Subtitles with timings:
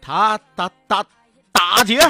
[0.00, 1.04] 他打打
[1.52, 2.00] 打劫，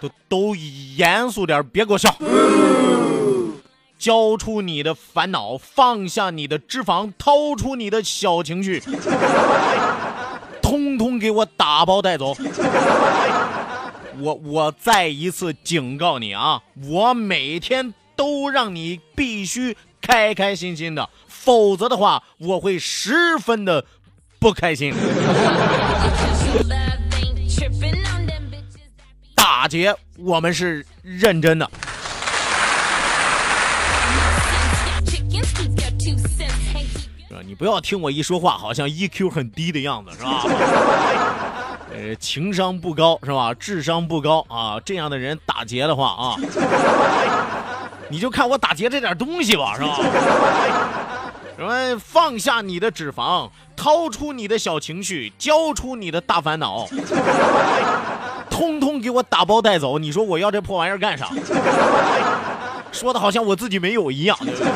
[0.00, 2.14] 都都严肃点，别给我笑。
[3.96, 8.82] 交出你的烦恼，放下你的脂肪，掏出你的小情绪，
[10.62, 12.34] 通通给我打包带走。
[14.18, 23.84] 我我再一次警告你啊，我每天都让你必须开开心心的，否则的话，我会十分的
[24.38, 24.92] 不开心。
[29.34, 31.70] 打劫，我们是认真的。
[37.28, 37.40] 是吧？
[37.44, 40.44] 你不要听我一说话，好像 EQ 很低的样子，是吧？
[41.92, 43.52] 呃，情商不高是吧？
[43.52, 46.36] 智商不高啊，这样的人打劫的话啊，
[48.10, 49.96] 你就看我打劫这点东西吧，是吧？
[51.56, 51.98] 什么？
[51.98, 56.86] 放下你的脂肪，掏出你的小情绪，交出你的大烦恼，
[58.50, 59.98] 通通给我打包带走。
[59.98, 61.28] 你说我要这破玩意儿干啥？
[62.90, 64.68] 说的好像我自己没有一样，对不对？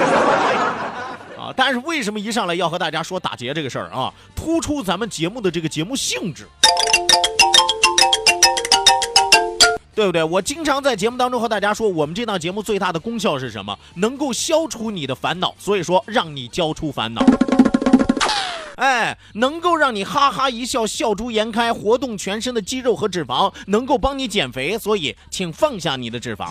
[1.43, 1.53] 啊！
[1.57, 4.13] 但是为什么一上来要和大家说打劫这个事儿啊？
[4.37, 6.47] 突出咱们节目的这个节目性质。
[9.95, 10.25] 对不对？
[10.25, 13.79] 我经常在节目当中和大家说，我们这档节目最大的功效是什么？
[13.95, 17.25] 能够消除你的烦恼，所以说让你交出烦恼。
[18.77, 26.49] 哎，能够让你哈哈一笑，笑逐颜开，活动全身的肌肉和脂肪，能够帮你减肥，所以请放下你的脂肪。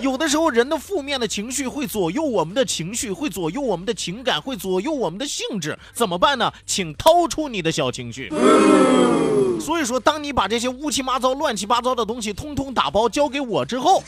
[0.00, 6.52] 有的时候，人的负面的情绪会左右我们的情绪，会左右我们的情感，会左右我们的性质，怎么办呢？
[6.66, 8.30] 请掏出你的小情绪。
[9.60, 14.02] 所以说，当你把这些乌七八糟、乱七八糟的东西通通打包交给我之后，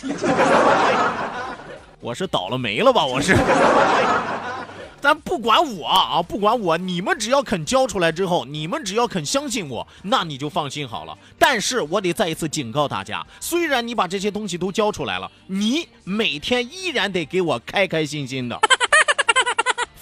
[2.01, 3.07] 我是倒了霉了吧？
[3.07, 3.35] 我是。
[5.01, 11.17] 咱不管我啊，不管我，你们只要肯交出来之后，你们只要肯相信我，那你就放心好了。
[11.39, 18.59] 但是我得再一次警告大家，虽然你把这些东西都交出来了，你每天依然得给我开开心心的，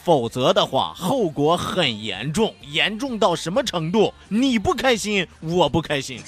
[0.03, 4.15] 否则的话，后果很严重，严重到什么程度？
[4.29, 6.19] 你不开心，我不开心；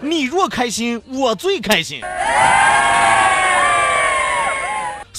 [0.00, 2.00] 你若开心，我最开心。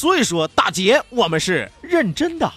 [0.01, 2.51] 所以说，打劫，我们是认真的。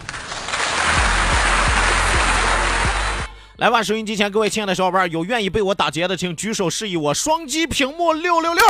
[3.58, 8.64] 来吧，收音机前各位亲爱的小伙伴，有愿意被我打劫的，请举手示意我，双击屏幕六六六。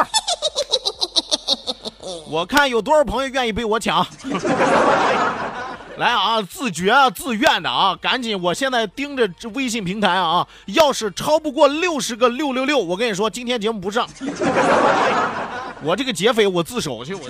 [2.27, 4.05] 我看有多少朋友愿意被我抢。
[5.97, 8.43] 来啊，自觉啊，自愿的啊，赶紧！
[8.43, 14.05] 我现在盯着这微信平台啊，要是超不过六十个六六六，我跟你说，今天节目不上。
[15.81, 17.21] 我这个劫匪，我自首去，我。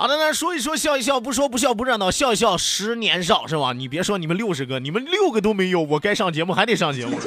[0.00, 3.72] 好的，那说一说，笑一笑，不说不笑不热闹，笑一笑十年少，是吧？
[3.72, 7.18] 你别说你们六十个，你们六个都没有，我该上节目还得上节目。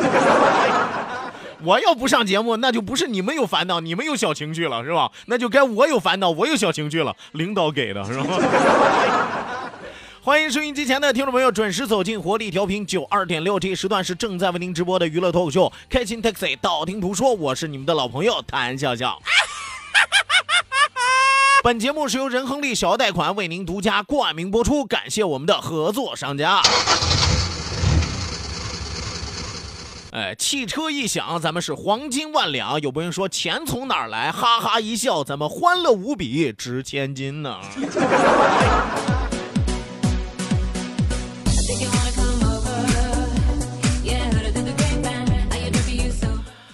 [1.63, 5.11] 我要不上节目，那就不是你们有烦恼，你们有小情绪了，是吧？
[5.25, 8.39] 那就该我有烦恼，我有小情绪了，领导给的是吧？
[10.21, 19.21] 欢迎收音机前的听众朋友准时走进活力调频九二点六，这一时段是正在为您直播的娱乐脱口秀《开心 Taxi》，道听途说，我是你们的老朋友谭笑笑。
[21.63, 26.59] 本节目是由仁恒利小额贷款为您独家冠名播出，感谢我们的合作商家。
[30.11, 32.81] 哎，汽车一响，咱们是黄金万两。
[32.81, 34.31] 有朋友说钱从哪儿来？
[34.31, 37.59] 哈哈一笑，咱们欢乐无比，值千金呢。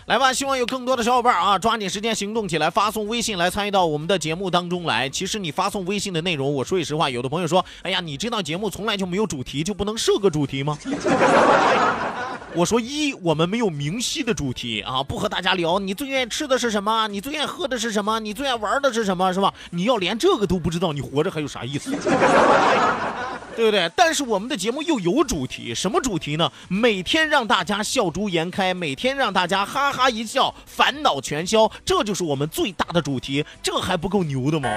[0.07, 5.09] 来吧，希望有更多的小伙伴啊，抓紧时间行动起来，发送微信来参与到我们的节目当中来。
[5.09, 10.77] 其实你发送微信的内容，我说句实话，有的朋友说，哎呀，你这档节目从来就没有主题，就不能设个主题吗？
[12.55, 19.53] 我说一，我们没有明晰的主题啊，不和大家聊你最愿意吃的是什么，你最愿意喝的是什么，你最爱玩的是什么，是吧？
[19.71, 21.93] 你要连这个都不知道，你活着还有啥意思？
[23.57, 23.91] 对不对？
[23.95, 26.51] 但是我们的节目又有主题，什么主题呢？
[26.67, 34.69] 每天让大家笑逐颜开，每天让大家哈哈一笑，烦恼全消，这就是我们最大的主题，这还不够牛的吗？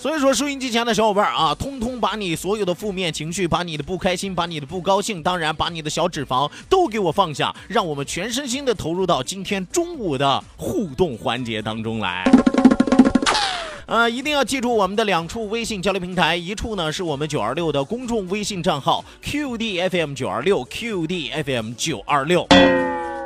[0.00, 12.24] 所以说，收音机前的小伙伴啊，通通把你所有的负面情绪，把你的不开心，把你的不高兴，当然把你的小脂肪都给我放下，让我们全身心的投入到今天中午的互动环节当中来。
[13.90, 22.46] 呃，一定要记住我们的两处微信交流平台，一处呢是我们九二六的公众微信账号 QDFM 九二六 QDFM 九二六。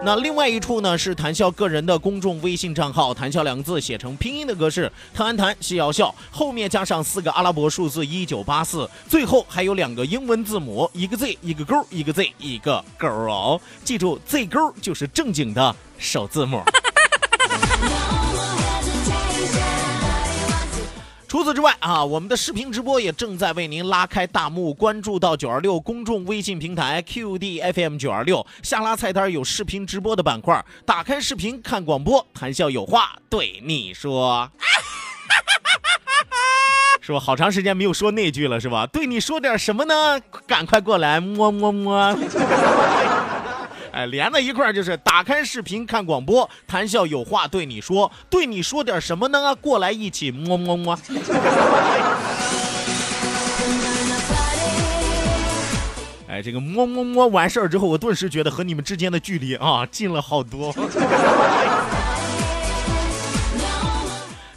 [0.03, 16.63] 那另外一处呢是谈笑个人的公众微信账号，谈笑两个字写成拼音的格式，谈安谈笑笑，后面加上四个阿拉伯数字一九八四，最后还有两个英文字母，一个 Z 一个勾，一个 Z 一个勾哦，记住 Z 勾就是正经的首字母。
[21.35, 24.73] 除此之外啊，我们的视频直播也正在为您拉开大幕。
[24.73, 34.49] 关注到九二六公众微信平台 QDFM 九二六，下拉菜单有视频直播的板块，打开视频看广播，谈笑有话对你说，
[37.03, 37.19] 是吧？
[37.19, 38.87] 好长时间没有说那句了，是吧？
[38.87, 40.21] 对你说点什么呢？
[40.47, 42.17] 赶快过来摸摸摸。
[43.95, 49.55] 哎，连在一块儿就是打开视频看广播，谈笑有话对你说，对你说点什么呢？
[49.55, 50.99] 过来一起摸摸摸。
[56.27, 60.75] 哎，这个摸摸摸完事儿之后，我顿时觉得和你们之间的距离啊近了好多。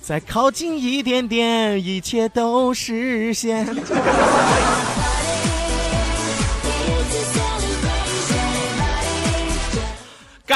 [0.02, 3.68] 再靠近一点点，一切都实现。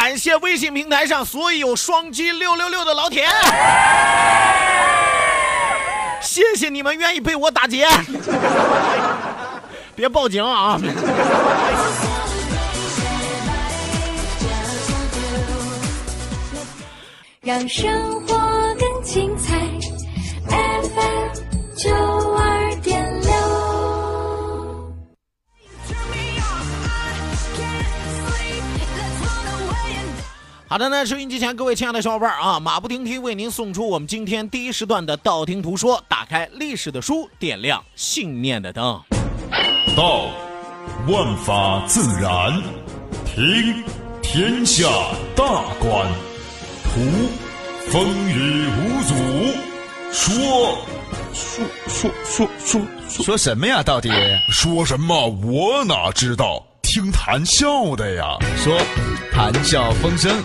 [0.01, 3.23] 感谢微信平台上所有双击六六六的老铁，
[6.19, 7.87] 谢谢你们愿意被我打劫，
[9.95, 10.79] 别报警啊！
[17.41, 17.93] 让生
[18.25, 18.35] 活
[18.79, 19.55] 更精彩
[20.49, 21.29] ，FM
[21.77, 21.91] 九
[30.71, 38.97] 好的呢，收音机前各位亲爱的小伙伴啊，马不停蹄为您送出我们今天第一时段的道听途说，打开历史的书，点亮信念的灯。
[39.97, 40.29] 道，
[41.09, 42.53] 万法自然；
[43.25, 43.83] 听，
[44.21, 44.87] 天下
[45.35, 45.43] 大
[45.77, 46.07] 观；
[46.85, 47.01] 图，
[47.89, 49.13] 风雨无阻；
[50.13, 50.77] 说，
[51.33, 53.83] 说说说说说什么呀？
[53.83, 54.09] 到底
[54.49, 55.27] 说什么？
[55.27, 56.65] 我哪知道？
[56.81, 58.37] 听谈笑的呀。
[58.57, 58.77] 说
[59.31, 60.35] 谈笑风生，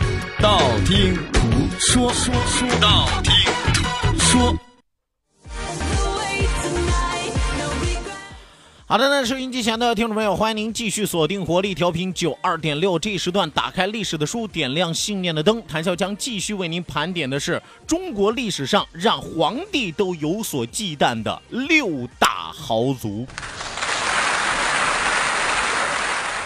[0.46, 1.40] 道听途
[1.76, 3.32] 说，说说道听
[3.74, 4.56] 途说。
[8.86, 15.60] 好的，那收音机前的听众朋友，欢迎您继续锁定活力调频九二点六这一时段，打开历史的书，点亮信念的灯。
[15.66, 23.26] 谭笑将继续为您盘点的是中国历史上让皇帝都有所忌惮的六大豪族。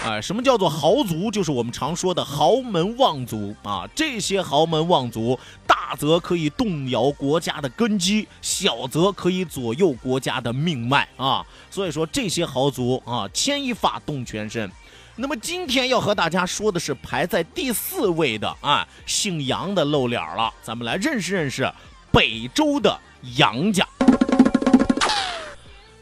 [0.03, 1.31] 哎，什么叫做豪族？
[1.31, 3.87] 就是我们常说的豪门望族啊。
[3.95, 11.45] 这些豪门望族，大则可以动摇国家的根基，小则可以左右国家的命脉啊。
[11.71, 14.71] 所以说，这些豪族啊，牵一发动全身。
[15.17, 20.51] 那么今天要和大家说的是排在第四位的啊，姓杨的露脸了。
[20.63, 21.71] 咱们来认识认识
[22.11, 22.99] 北周的
[23.37, 23.87] 杨家。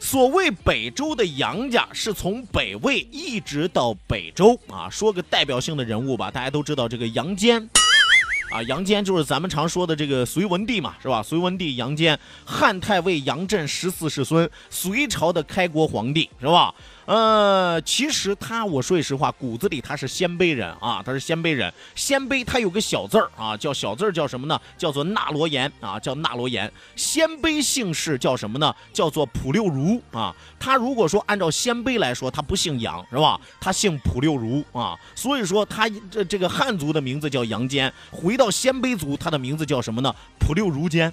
[0.09, 4.89] 所谓北周的杨家，是从北魏一直到北周啊。
[4.89, 7.61] 说个代表性的人物吧，大家都知道这个杨坚，
[8.51, 11.21] 啊，杨坚就是咱们常说的这个隋文帝嘛，是吧？
[11.21, 16.73] 隋文帝杨坚，汉太尉杨震十四世孙，隋朝的开国皇帝，是吧？
[17.09, 21.73] 呃，其实他，我说句实话，骨子里他是鲜卑人啊，他是鲜卑人。
[21.95, 24.61] 鲜卑他有个小字儿啊，叫小字儿叫什么呢？
[24.77, 26.71] 叫做纳罗延啊，叫纳罗延。
[26.95, 28.71] 鲜卑姓氏叫什么呢？
[28.93, 30.31] 叫做普六如啊。
[30.59, 33.41] 他如果说按照鲜卑来说，他不姓杨是吧？
[33.59, 34.95] 他姓普六如啊。
[35.15, 40.13] 所以说他这这个汉族的名字叫杨坚，回到鲜卑族，他的名字叫什么呢？
[40.39, 41.11] 普六如坚。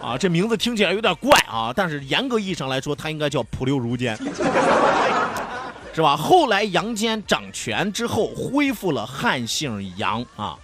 [0.00, 4.16] 啊，这名字听起来有点怪啊，但是严格意义上来说，他应该叫普六如坚。
[5.92, 6.16] 是吧？
[6.16, 10.56] 后来杨坚掌权之后，恢复了汉姓杨啊。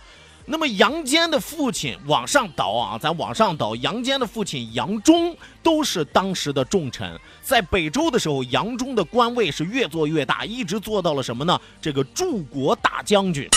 [0.48, 11.60] 那么杨坚的父亲往上倒啊，咱往上倒，杨坚的父亲杨忠都是当时的重臣，在北周的时候，杨忠的官位是越做越大，一直做到了什么呢？
[11.82, 13.48] 这个柱国大将军。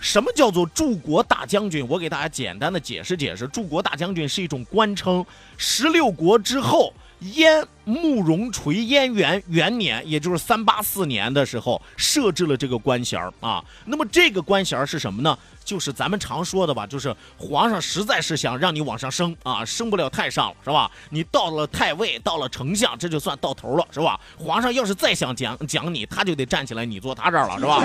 [0.00, 1.86] 什么叫做柱国大将军？
[1.88, 5.24] 我给大家简单的解释解释，柱国大将军是一种官称。
[5.56, 6.92] 十六国之后。
[7.32, 13.64] 燕慕容垂燕元元年，也就是三八四年的时候，设置了这个官衔啊。
[13.86, 15.36] 那么这个官衔是什么呢？
[15.64, 20.90] 就是咱们常说的吧，就是皇上实在是想让你往上升啊，升不了太上了，是吧？
[21.08, 24.20] 你到了太尉，到了丞相，这就算到头了，是吧？
[24.38, 27.82] 皇上要是再想讲讲你，他就得站起来，你坐他这儿了，是吧？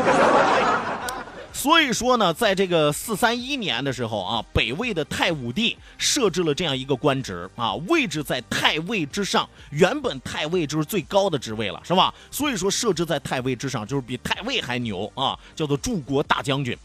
[1.53, 9.47] 所以说呢，在这个四三一年的时候啊，北魏的太武帝设置了这样一个官职啊，位置在太尉之上。
[9.69, 12.13] 原本太尉就是最高的职位了，是吧？
[12.31, 16.75] 所以说设置在太尉之上，就是比太尉还牛啊，叫做柱国大将军。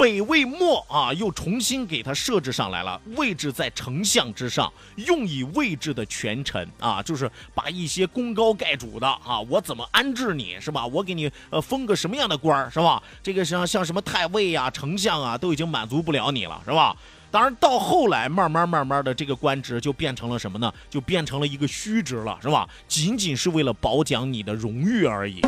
[0.00, 10.86] 北魏末啊，又重新给他设置上来了，位置在丞相之上，用以位置的权臣啊，就是把一些功高盖主的啊，我怎么安置你是吧？
[10.86, 13.02] 我给你呃封个什么样的官是吧？
[13.22, 16.96] 这个像像什么太尉呀、丞相啊，都已经满足不了你了是吧？
[17.30, 20.72] 当然到后来慢慢慢慢的这个官职就变成了什么呢？
[20.88, 22.66] 就变成了一个虚职了是吧？
[22.88, 25.42] 仅仅是为了褒奖你的荣誉而已。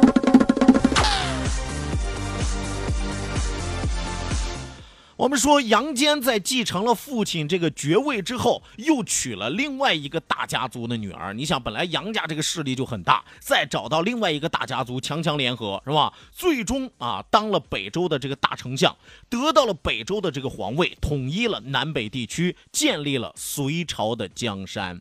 [5.23, 11.33] 我们说杨坚在继承了父亲这个爵位之后，又娶了另外一个大家族的女儿。
[11.33, 16.13] 你想，本来杨家这个势力就很大，再找到另外一个大家族强强联合，是吧？
[16.33, 18.97] 最终啊，当了北周的这个大丞相，
[19.29, 25.01] 得到了北周的这个皇位，统一了南北地区，建立了隋朝的江山。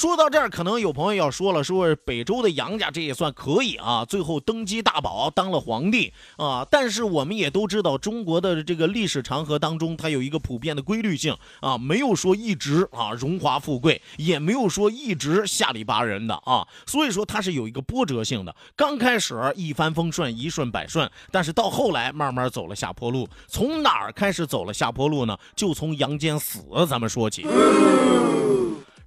[0.00, 6.66] 说到这儿，可能有朋友要说了，说北周的杨家这也算可以啊，最后登基大宝当了皇帝啊。
[6.70, 16.66] 但是我们也都知道，中国的这个历史长河当中，它有一个普遍的规律性啊，没有说一直啊荣华富贵，也没有说一直下里巴人的啊。
[16.88, 18.56] 所以说它是有一个波折性的。
[18.74, 23.28] 刚开始一帆风顺，一顺百顺，但是到后来慢慢走了下坡路。
[23.46, 25.36] 从哪儿开始走了下坡路呢？
[25.54, 27.46] 就从杨坚死咱们说起。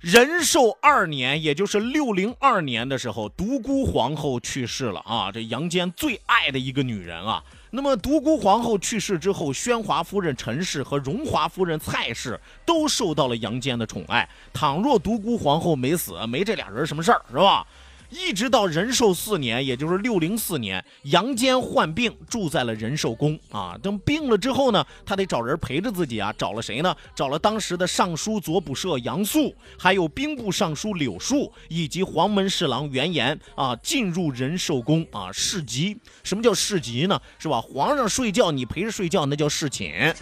[0.03, 5.31] 仁寿二年，也就是六零二年的时候，独孤皇后去世了啊！
[5.31, 7.41] 这杨坚最爱的一个女人啊。
[7.71, 14.27] 那么独孤皇后去世之后，宣华夫人陈氏和荣华夫人蔡氏都受到了杨坚的宠爱。
[14.51, 17.65] 倘若独孤皇后没死，没这俩人什么事儿，是吧？
[18.13, 23.75] 一直到仁寿四年，也就是六零四年，杨坚患病，住在了仁寿宫啊。
[23.81, 26.31] 等病了之后呢，他得找人陪着自己啊。
[26.37, 26.95] 找了谁呢？
[27.15, 35.97] 找了当时的尚书左仆射杨素，还有兵部尚书柳树，以及黄门侍郎袁岩啊，进入仁寿宫啊侍疾。
[36.23, 37.19] 什么叫侍疾呢？
[37.39, 37.59] 是吧？
[37.59, 40.13] 皇上睡觉，你陪着睡觉，那叫侍寝。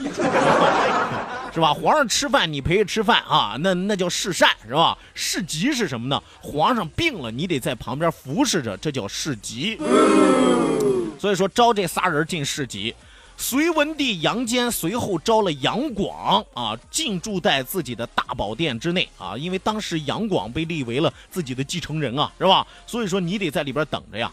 [1.53, 1.73] 是吧？
[1.73, 4.97] 皇上吃饭，你陪着吃饭啊，那那叫侍膳，是吧？
[5.13, 6.21] 侍疾是什么呢？
[6.39, 9.77] 皇上病了，你得在旁边服侍着，这叫侍疾。
[11.19, 12.95] 所以说招这仨人进侍疾。
[13.37, 22.65] 隋文帝杨坚随后招了杨广啊，进驻在自己的大宝殿之内啊，因为当时杨广被立为了自己的继承人啊，是吧？
[22.85, 24.31] 所以说你得在里边等着呀。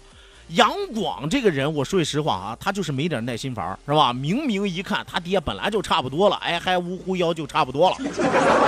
[0.48, 4.12] 杨广这个人，我说句实话啊，他就是没点耐心烦是吧？
[4.12, 7.96] 明明一看他爹本来就差不多了，哎，还呜呼腰就差不多了，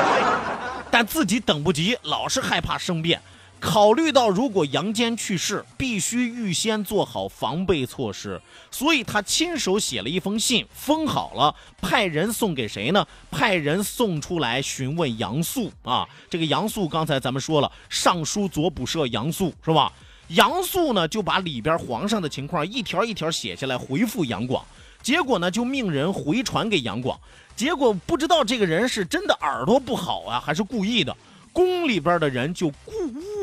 [0.91, 3.21] 但自己等不及，老是害怕生变。
[3.59, 13.07] 考虑到如果杨坚去世，必须预先做好防备措施，所以他亲手写了一封信，封好了，派人送给谁呢？
[13.31, 16.09] 派人送出来询问杨素啊。
[16.31, 19.93] 这个杨素刚才咱们说了，尚书左仆射杨素是吧？
[20.31, 24.65] 杨素呢，就把里边皇上的情况一条一条写下来回复杨广，
[25.03, 27.19] 结果呢，就命人回传给杨广，
[27.57, 31.17] 结果不知道这个人是真的耳朵不好啊，还是故意的，
[31.53, 32.93] 宫里边的人就故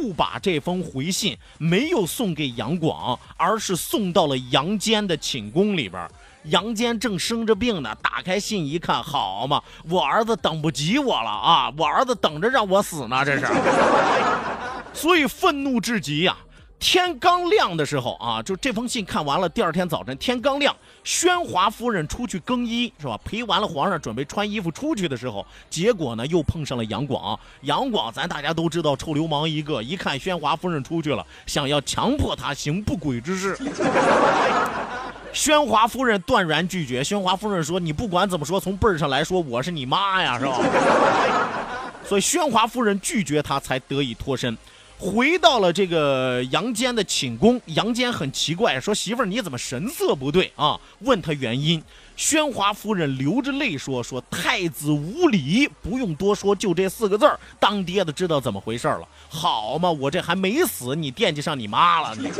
[0.01, 6.08] 误把这封回信没有送给杨广，而是送到了杨坚的寝宫里边。
[6.44, 13.46] 杨坚正生着病呢，打开信一看，好嘛，我儿子等不及我了啊，我儿子等着让我死呢，这是，
[14.96, 16.38] 所以愤怒至极呀。
[16.79, 19.50] 天刚亮的时候啊，就这封信看完了。
[19.50, 23.19] 第二天早晨天刚亮，宣华夫人出去更衣是吧？
[23.25, 27.38] 陪完了皇上，准备穿衣服出去的时候，结果呢又碰上了杨广。
[27.62, 29.81] 杨广咱大家都知道，臭流氓一个。
[29.81, 33.57] 一看宣华夫人出去了，想要强迫他行不轨之事。
[35.34, 37.03] 宣华夫人断然拒绝。
[37.03, 40.57] 宣华夫人说：“你不管怎么说，从辈儿上来说，我是你妈呀，是吧？”
[42.05, 44.57] 所以宣华夫人拒绝他，才得以脱身。
[45.00, 51.82] 回到了这个杨坚的寝宫，杨坚很奇怪，说：“媳妇儿，你怎么神色不对啊？”问他原因，
[52.16, 59.08] 宣华夫人流着泪说：“说太子无礼，不用多说，就这四个字儿，当爹的知道怎么回事了。
[59.30, 62.32] 好嘛，我这还没死，你惦记上你妈了你。”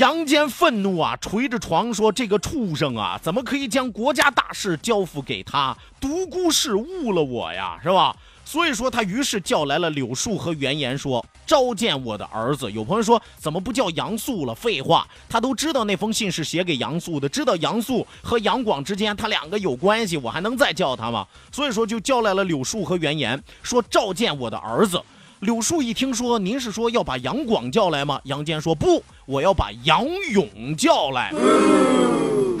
[0.00, 5.76] 杨坚愤怒啊，捶着床说：“这个畜生啊，怎么可以将国家大事交付给他？
[6.00, 8.16] 独孤氏误了我呀，是吧？”
[8.52, 12.70] 所以说，他于是叫来了柳树和袁岩，说召见我的儿子。
[12.70, 14.54] 有朋友说，怎么不叫杨素了？
[14.54, 21.26] 废话，他都知道那封信是写给杨素的，知道杨素和杨广之间他两个有关系，我还能再叫他吗？
[21.50, 25.02] 所以说，就叫来了柳树和袁岩，说召见我的儿子。
[25.42, 28.20] 柳树一听说，您是说要把杨广叫来吗？
[28.26, 31.32] 杨坚说不，我要把杨勇叫来。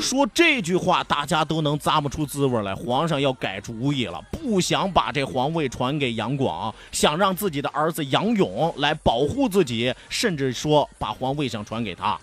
[0.00, 2.74] 说这句话，大家都能咂摸出滋味来。
[2.74, 12.18] 皇上要改主意了，不想把这皇位传给杨广，想让自己的儿子杨勇来保护自己，甚至说把皇位想传给他。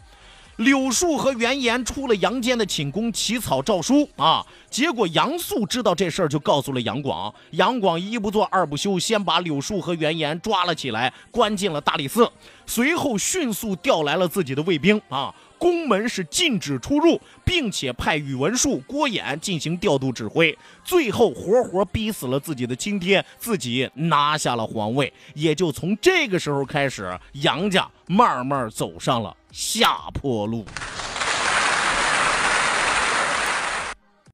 [0.59, 7.33] 柳树和袁岩出了杨坚的寝宫起草诏书啊，结果杨素知道这事儿，就告诉了杨广。
[7.51, 12.29] 杨广一不做二不休，先把柳树和袁岩抓了起来，关进了大理寺，
[12.65, 15.33] 随后迅速调来了自己的卫兵啊。
[15.57, 25.13] 宫门是禁止出入，并且派宇文述、郭衍进行调度指挥，最后活活逼死了自己的亲爹，自己拿下了皇位。
[25.35, 30.65] 也就从这个时候开始，杨家慢慢走上了下坡路。